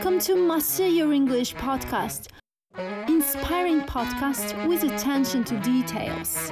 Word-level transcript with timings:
Welcome 0.00 0.18
to 0.20 0.34
Master 0.34 0.86
Your 0.86 1.12
English 1.12 1.54
podcast, 1.56 2.28
inspiring 3.06 3.82
podcast 3.82 4.56
with 4.66 4.82
attention 4.82 5.44
to 5.44 5.60
details. 5.62 6.50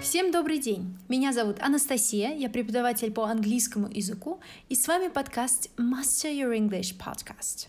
Всем 0.00 0.30
добрый 0.30 0.60
день! 0.60 0.96
Меня 1.08 1.32
зовут 1.32 1.56
Анастасия, 1.60 2.32
я 2.36 2.48
преподаватель 2.48 3.10
по 3.10 3.24
английскому 3.24 3.88
языку, 3.88 4.38
и 4.68 4.76
с 4.76 4.86
вами 4.86 5.08
подкаст 5.08 5.70
Master 5.76 6.32
Your 6.32 6.56
English 6.56 6.96
Podcast. 6.96 7.66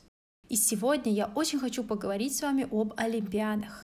И 0.47 0.55
сегодня 0.55 1.11
я 1.11 1.31
очень 1.33 1.57
хочу 1.57 1.83
поговорить 1.83 2.37
с 2.37 2.43
вами 2.43 2.67
об 2.69 2.93
Олимпиадах. 2.97 3.82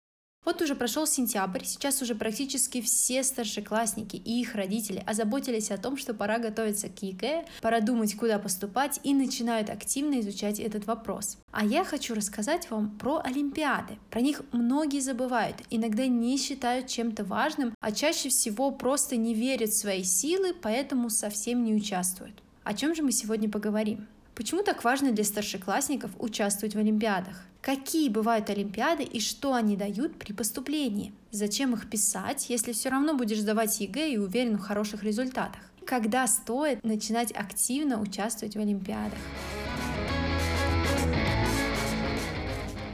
Вот 0.46 0.62
уже 0.62 0.76
прошел 0.76 1.08
сентябрь, 1.08 1.64
сейчас 1.66 2.04
уже 2.04 2.14
практически 2.14 2.80
все 2.80 3.24
старшеклассники 3.24 4.16
и 4.16 4.42
их 4.42 4.54
родители 4.54 5.04
озаботились 5.08 5.72
о 5.72 5.80
том, 5.80 5.98
что 5.98 6.14
пора 6.14 6.38
готовиться 6.38 6.88
к 6.88 7.02
ЕГЭ, 7.02 7.46
пора 7.62 7.80
думать, 7.80 8.16
куда 8.16 8.38
поступать 8.38 9.00
и 9.04 9.16
начинают 9.16 9.72
активно 9.72 10.20
изучать 10.20 10.60
этот 10.60 10.86
вопрос. 10.86 11.40
А 11.52 11.66
я 11.66 11.84
хочу 11.84 12.14
рассказать 12.14 12.70
вам 12.70 12.92
про 12.92 13.22
Олимпиады. 13.24 13.98
Про 14.12 14.22
них 14.22 14.44
многие 14.52 15.00
забывают, 15.00 15.58
иногда 15.72 16.06
не 16.06 16.38
считают 16.38 16.88
чем-то 16.88 17.24
важным, 17.24 17.74
а 17.80 17.92
чаще 17.92 18.30
всего 18.30 18.70
просто 18.70 19.16
не 19.16 19.34
верят 19.34 19.72
в 19.72 19.78
свои 19.78 20.04
силы, 20.04 20.54
поэтому 20.54 21.10
совсем 21.10 21.64
не 21.64 21.74
участвуют. 21.74 22.36
О 22.64 22.76
чем 22.76 22.94
же 22.94 23.02
мы 23.02 23.12
сегодня 23.12 23.50
поговорим? 23.50 24.08
Почему 24.36 24.64
так 24.64 24.84
важно 24.84 25.14
для 25.14 25.24
старшеклассников 25.24 26.12
участвовать 26.20 26.76
в 26.76 26.78
Олимпиадах? 26.78 27.42
Какие 27.62 28.10
бывают 28.10 28.50
Олимпиады 28.50 29.04
и 29.04 29.22
что 29.22 29.54
они 29.54 29.78
дают 29.78 30.20
при 30.20 30.34
поступлении? 30.34 31.14
Зачем 31.32 31.74
их 31.74 31.90
писать, 31.90 32.50
если 32.50 32.74
все 32.74 32.90
равно 32.90 33.16
будешь 33.16 33.40
сдавать 33.40 33.80
ЕГЭ 33.80 34.12
и 34.12 34.18
уверен 34.18 34.58
в 34.58 34.62
хороших 34.62 35.04
результатах? 35.04 35.62
Когда 35.86 36.28
стоит 36.28 36.84
начинать 36.84 37.32
активно 37.32 38.02
участвовать 38.02 38.58
в 38.58 38.60
Олимпиадах? 38.60 39.18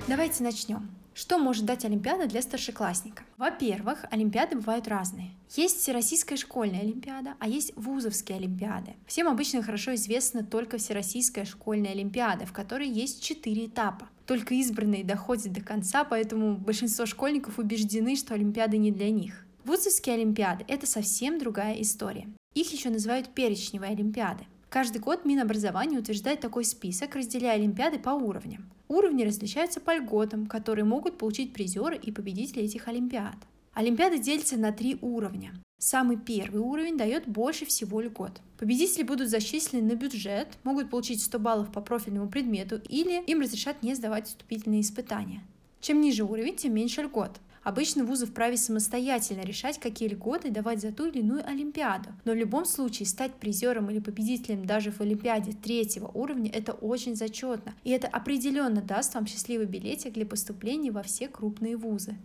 Давайте 0.07 0.43
начнем. 0.43 1.00
Что 1.21 1.37
может 1.37 1.65
дать 1.65 1.85
Олимпиада 1.85 2.25
для 2.25 2.41
старшеклассника? 2.41 3.21
Во-первых, 3.37 4.05
Олимпиады 4.09 4.55
бывают 4.55 4.87
разные. 4.87 5.29
Есть 5.55 5.77
Всероссийская 5.77 6.35
школьная 6.35 6.79
Олимпиада, 6.81 7.35
а 7.37 7.47
есть 7.47 7.73
вузовские 7.75 8.39
Олимпиады. 8.39 8.95
Всем 9.05 9.27
обычно 9.27 9.61
хорошо 9.61 9.93
известна 9.93 10.43
только 10.43 10.79
Всероссийская 10.79 11.45
школьная 11.45 11.91
Олимпиада, 11.91 12.47
в 12.47 12.53
которой 12.53 12.89
есть 12.89 13.21
четыре 13.21 13.67
этапа. 13.67 14.09
Только 14.25 14.55
избранные 14.55 15.03
доходят 15.03 15.53
до 15.53 15.61
конца, 15.61 16.03
поэтому 16.05 16.57
большинство 16.57 17.05
школьников 17.05 17.59
убеждены, 17.59 18.15
что 18.15 18.33
Олимпиады 18.33 18.77
не 18.77 18.91
для 18.91 19.11
них. 19.11 19.45
Вузовские 19.63 20.15
Олимпиады— 20.15 20.65
это 20.67 20.87
совсем 20.87 21.37
другая 21.37 21.79
история. 21.83 22.27
Их 22.55 22.73
еще 22.73 22.89
называют 22.89 23.29
перечневые 23.29 23.91
Олимпиады. 23.91 24.45
Каждый 24.69 24.97
год 24.97 25.23
Минобразование 25.25 25.99
утверждает 25.99 26.39
такой 26.39 26.65
список, 26.65 27.13
разделяя 27.13 27.57
Олимпиады 27.57 27.99
по 27.99 28.09
уровням. 28.09 28.71
Уровни 28.91 29.23
различаются 29.23 29.79
по 29.79 29.95
льготам, 29.95 30.47
которые 30.47 30.83
могут 30.83 31.17
получить 31.17 31.53
призеры 31.53 31.95
и 31.95 32.11
победители 32.11 32.63
этих 32.63 32.89
Олимпиад. 32.89 33.37
Олимпиады 33.71 34.19
делятся 34.19 34.57
на 34.57 34.73
три 34.73 34.97
уровня. 34.99 35.53
Самый 35.79 36.17
первый 36.17 36.59
уровень 36.59 36.97
дает 36.97 37.25
больше 37.25 37.65
всего 37.65 38.01
льгот. 38.01 38.41
Победители 38.57 39.03
будут 39.03 39.29
зачислены 39.29 39.93
на 39.93 39.95
бюджет, 39.95 40.49
могут 40.65 40.89
получить 40.89 41.23
100 41.23 41.39
баллов 41.39 41.71
по 41.71 41.79
профильному 41.79 42.29
предмету 42.29 42.81
или 42.89 43.23
им 43.27 43.39
разрешат 43.39 43.81
не 43.81 43.95
сдавать 43.95 44.27
вступительные 44.27 44.81
испытания. 44.81 45.41
Чем 45.79 46.01
ниже 46.01 46.25
уровень, 46.25 46.57
тем 46.57 46.73
меньше 46.73 47.03
льгот. 47.03 47.39
Обычно 47.63 48.05
вузы 48.05 48.25
вправе 48.25 48.57
самостоятельно 48.57 49.41
решать, 49.41 49.79
какие 49.79 50.09
льготы 50.09 50.49
давать 50.49 50.81
за 50.81 50.91
ту 50.91 51.05
или 51.05 51.19
иную 51.19 51.47
Олимпиаду. 51.47 52.09
Но 52.25 52.31
в 52.31 52.35
любом 52.35 52.65
случае 52.65 53.05
стать 53.05 53.35
призером 53.35 53.91
или 53.91 53.99
победителем 53.99 54.65
даже 54.65 54.91
в 54.91 54.99
Олимпиаде 55.01 55.51
третьего 55.53 56.07
уровня– 56.07 56.51
это 56.53 56.73
очень 56.73 57.15
зачетно. 57.15 57.75
И 57.83 57.91
это 57.91 58.07
определенно 58.07 58.81
даст 58.81 59.13
вам 59.13 59.27
счастливый 59.27 59.67
билетик 59.67 60.13
для 60.13 60.25
поступления 60.25 60.91
во 60.91 61.03
все 61.03 61.27
крупные 61.27 61.77
вузы. 61.77 62.17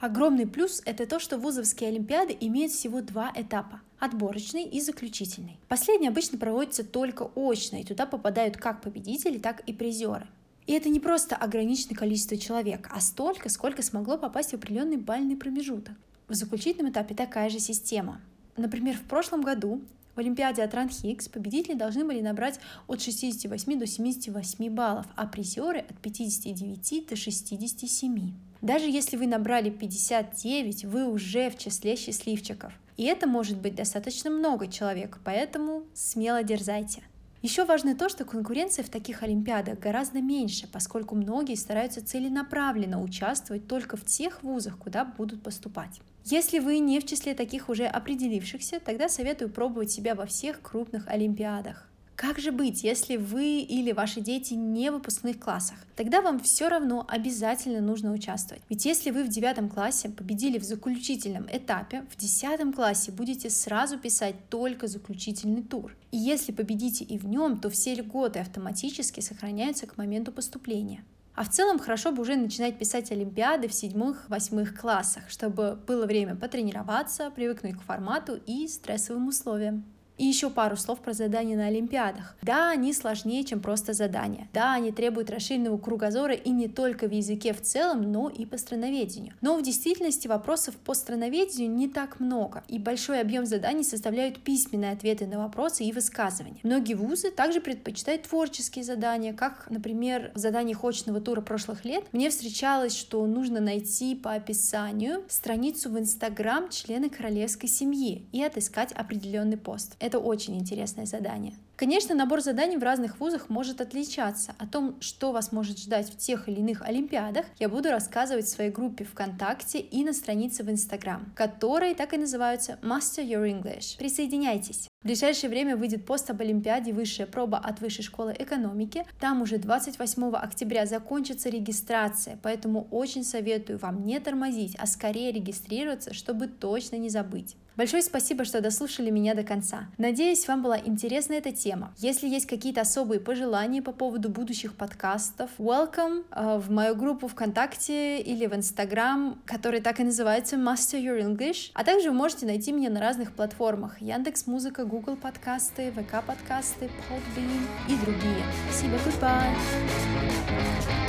Огромный 0.00 0.46
плюс– 0.46 0.82
это 0.84 1.06
то, 1.06 1.20
что 1.20 1.38
вузовские 1.38 1.88
олимпиады 1.88 2.36
имеют 2.38 2.72
всего 2.72 3.00
два 3.00 3.32
этапа– 3.34 3.80
отборочный 3.98 4.64
и 4.64 4.80
заключительный. 4.80 5.58
Последний 5.68 6.08
обычно 6.08 6.38
проводится 6.38 6.84
только 6.84 7.30
очно, 7.34 7.76
и 7.76 7.84
туда 7.84 8.04
попадают 8.04 8.56
как 8.56 8.82
победители, 8.82 9.38
так 9.38 9.60
и 9.60 9.72
призеры. 9.72 10.26
И 10.66 10.72
это 10.72 10.88
не 10.88 11.00
просто 11.00 11.36
ограниченное 11.36 11.96
количество 11.96 12.36
человек, 12.36 12.88
а 12.90 13.00
столько, 13.00 13.48
сколько 13.48 13.82
смогло 13.82 14.18
попасть 14.18 14.50
в 14.50 14.54
определенный 14.54 14.96
бальный 14.96 15.36
промежуток. 15.36 15.94
В 16.28 16.34
заключительном 16.34 16.90
этапе 16.90 17.14
такая 17.14 17.50
же 17.50 17.60
система. 17.60 18.20
Например, 18.56 18.96
в 18.96 19.02
прошлом 19.02 19.42
году 19.42 19.80
в 20.16 20.18
Олимпиаде 20.18 20.62
от 20.62 20.74
Ранхикс 20.74 21.28
победители 21.28 21.74
должны 21.74 22.04
были 22.04 22.20
набрать 22.20 22.58
от 22.88 23.00
68 23.00 23.78
до 23.78 23.86
78 23.86 24.70
баллов, 24.70 25.06
а 25.14 25.26
призеры 25.26 25.80
от 25.80 25.98
59 25.98 27.06
до 27.08 27.16
67. 27.16 28.32
Даже 28.62 28.86
если 28.86 29.16
вы 29.16 29.26
набрали 29.26 29.70
59, 29.70 30.86
вы 30.86 31.06
уже 31.06 31.50
в 31.50 31.58
числе 31.58 31.96
счастливчиков. 31.96 32.72
И 32.96 33.04
это 33.04 33.26
может 33.28 33.58
быть 33.58 33.74
достаточно 33.74 34.30
много 34.30 34.68
человек, 34.68 35.18
поэтому 35.22 35.84
смело 35.92 36.42
дерзайте. 36.42 37.02
Еще 37.42 37.64
важно 37.64 37.94
то, 37.94 38.08
что 38.08 38.24
конкуренция 38.24 38.84
в 38.84 38.88
таких 38.88 39.22
олимпиадах 39.22 39.78
гораздо 39.78 40.20
меньше, 40.20 40.66
поскольку 40.66 41.14
многие 41.14 41.54
стараются 41.54 42.04
целенаправленно 42.04 43.00
участвовать 43.00 43.68
только 43.68 43.96
в 43.96 44.04
тех 44.04 44.42
вузах, 44.42 44.78
куда 44.78 45.04
будут 45.04 45.42
поступать. 45.42 46.00
Если 46.24 46.58
вы 46.58 46.78
не 46.78 46.98
в 46.98 47.06
числе 47.06 47.34
таких 47.34 47.68
уже 47.68 47.86
определившихся, 47.86 48.80
тогда 48.80 49.08
советую 49.08 49.50
пробовать 49.50 49.92
себя 49.92 50.14
во 50.14 50.26
всех 50.26 50.60
крупных 50.60 51.06
олимпиадах. 51.06 51.88
Как 52.16 52.38
же 52.38 52.50
быть, 52.50 52.82
если 52.82 53.18
вы 53.18 53.60
или 53.60 53.92
ваши 53.92 54.22
дети 54.22 54.54
не 54.54 54.90
в 54.90 54.94
выпускных 54.94 55.38
классах? 55.38 55.76
Тогда 55.96 56.22
вам 56.22 56.40
все 56.40 56.68
равно 56.68 57.04
обязательно 57.06 57.82
нужно 57.82 58.10
участвовать. 58.10 58.62
Ведь 58.70 58.86
если 58.86 59.10
вы 59.10 59.22
в 59.22 59.28
девятом 59.28 59.68
классе 59.68 60.08
победили 60.08 60.58
в 60.58 60.64
заключительном 60.64 61.46
этапе, 61.52 62.06
в 62.10 62.16
десятом 62.16 62.72
классе 62.72 63.12
будете 63.12 63.50
сразу 63.50 63.98
писать 63.98 64.48
только 64.48 64.86
заключительный 64.86 65.62
тур. 65.62 65.94
И 66.10 66.16
если 66.16 66.52
победите 66.52 67.04
и 67.04 67.18
в 67.18 67.28
нем, 67.28 67.58
то 67.58 67.68
все 67.68 67.94
льготы 67.94 68.38
автоматически 68.38 69.20
сохраняются 69.20 69.86
к 69.86 69.98
моменту 69.98 70.32
поступления. 70.32 71.04
А 71.34 71.44
в 71.44 71.50
целом 71.50 71.78
хорошо 71.78 72.12
бы 72.12 72.22
уже 72.22 72.36
начинать 72.36 72.78
писать 72.78 73.12
олимпиады 73.12 73.68
в 73.68 73.74
седьмых-восьмых 73.74 74.80
классах, 74.80 75.28
чтобы 75.28 75.78
было 75.86 76.06
время 76.06 76.34
потренироваться, 76.34 77.30
привыкнуть 77.30 77.76
к 77.76 77.82
формату 77.82 78.40
и 78.46 78.66
стрессовым 78.68 79.28
условиям. 79.28 79.84
И 80.16 80.24
еще 80.24 80.50
пару 80.50 80.76
слов 80.76 81.00
про 81.00 81.12
задания 81.12 81.56
на 81.56 81.66
Олимпиадах. 81.66 82.36
Да, 82.42 82.70
они 82.70 82.92
сложнее, 82.92 83.44
чем 83.44 83.60
просто 83.60 83.92
задания. 83.92 84.48
Да, 84.52 84.74
они 84.74 84.92
требуют 84.92 85.30
расширенного 85.30 85.78
кругозора 85.78 86.34
и 86.34 86.50
не 86.50 86.68
только 86.68 87.06
в 87.06 87.12
языке 87.12 87.52
в 87.52 87.60
целом, 87.60 88.10
но 88.10 88.28
и 88.28 88.46
по 88.46 88.56
страноведению. 88.56 89.34
Но 89.40 89.56
в 89.56 89.62
действительности 89.62 90.26
вопросов 90.26 90.76
по 90.76 90.94
страноведению 90.94 91.70
не 91.70 91.88
так 91.88 92.20
много, 92.20 92.64
и 92.68 92.78
большой 92.78 93.20
объем 93.20 93.46
заданий 93.46 93.84
составляют 93.84 94.40
письменные 94.40 94.92
ответы 94.92 95.26
на 95.26 95.38
вопросы 95.38 95.84
и 95.84 95.92
высказывания. 95.92 96.60
Многие 96.62 96.94
вузы 96.94 97.30
также 97.30 97.60
предпочитают 97.60 98.22
творческие 98.22 98.84
задания, 98.84 99.32
как, 99.34 99.66
например, 99.70 100.32
в 100.34 100.38
заданиях 100.38 100.84
очного 100.84 101.20
тура 101.20 101.40
прошлых 101.40 101.84
лет 101.84 102.04
мне 102.12 102.30
встречалось, 102.30 102.96
что 102.96 103.24
нужно 103.26 103.60
найти 103.60 104.14
по 104.14 104.32
описанию 104.32 105.24
страницу 105.28 105.90
в 105.90 105.98
Инстаграм 105.98 106.68
члена 106.70 107.10
королевской 107.10 107.68
семьи 107.68 108.26
и 108.32 108.42
отыскать 108.42 108.92
определенный 108.92 109.56
пост. 109.56 109.96
Это 110.06 110.20
очень 110.20 110.56
интересное 110.56 111.04
задание. 111.04 111.52
Конечно, 111.74 112.14
набор 112.14 112.40
заданий 112.40 112.76
в 112.76 112.82
разных 112.84 113.18
вузах 113.18 113.48
может 113.48 113.80
отличаться. 113.80 114.54
О 114.56 114.64
том, 114.68 114.94
что 115.00 115.32
вас 115.32 115.50
может 115.50 115.80
ждать 115.80 116.08
в 116.08 116.16
тех 116.16 116.48
или 116.48 116.60
иных 116.60 116.82
олимпиадах, 116.82 117.44
я 117.58 117.68
буду 117.68 117.90
рассказывать 117.90 118.44
в 118.44 118.48
своей 118.48 118.70
группе 118.70 119.02
ВКонтакте 119.02 119.80
и 119.80 120.04
на 120.04 120.12
странице 120.12 120.62
в 120.62 120.70
Инстаграм, 120.70 121.32
которые 121.34 121.96
так 121.96 122.14
и 122.14 122.18
называются 122.18 122.78
Master 122.82 123.26
Your 123.26 123.50
English. 123.50 123.98
Присоединяйтесь! 123.98 124.86
В 125.02 125.06
ближайшее 125.06 125.50
время 125.50 125.76
выйдет 125.76 126.06
пост 126.06 126.30
об 126.30 126.40
Олимпиаде 126.40 126.92
«Высшая 126.92 127.26
проба» 127.26 127.58
от 127.58 127.80
Высшей 127.80 128.04
школы 128.04 128.34
экономики. 128.38 129.04
Там 129.20 129.42
уже 129.42 129.58
28 129.58 130.34
октября 130.36 130.86
закончится 130.86 131.48
регистрация, 131.48 132.38
поэтому 132.42 132.86
очень 132.92 133.24
советую 133.24 133.80
вам 133.80 134.04
не 134.04 134.20
тормозить, 134.20 134.76
а 134.78 134.86
скорее 134.86 135.32
регистрироваться, 135.32 136.14
чтобы 136.14 136.46
точно 136.46 136.94
не 136.94 137.08
забыть. 137.08 137.56
Большое 137.76 138.02
спасибо, 138.02 138.44
что 138.44 138.62
дослушали 138.62 139.10
меня 139.10 139.34
до 139.34 139.42
конца. 139.42 139.88
Надеюсь, 139.98 140.48
вам 140.48 140.62
была 140.62 140.78
интересна 140.78 141.34
эта 141.34 141.52
тема. 141.52 141.92
Если 141.98 142.26
есть 142.26 142.46
какие-то 142.46 142.80
особые 142.80 143.20
пожелания 143.20 143.82
по 143.82 143.92
поводу 143.92 144.30
будущих 144.30 144.74
подкастов, 144.74 145.50
welcome 145.58 146.24
uh, 146.30 146.58
в 146.58 146.70
мою 146.70 146.96
группу 146.96 147.28
ВКонтакте 147.28 148.20
или 148.20 148.46
в 148.46 148.54
Инстаграм, 148.54 149.38
который 149.44 149.80
так 149.80 150.00
и 150.00 150.04
называется 150.04 150.56
Master 150.56 150.98
Your 150.98 151.20
English. 151.20 151.70
А 151.74 151.84
также 151.84 152.10
вы 152.10 152.16
можете 152.16 152.46
найти 152.46 152.72
меня 152.72 152.88
на 152.88 153.00
разных 153.00 153.32
платформах 153.32 154.00
Яндекс 154.00 154.46
Музыка, 154.46 154.86
Google 154.86 155.16
подкасты, 155.16 155.92
ВК 155.92 156.24
подкасты, 156.24 156.88
Podbean 157.10 157.66
и 157.88 157.96
другие. 157.96 158.42
Спасибо, 158.70 158.96
goodbye! 159.04 161.05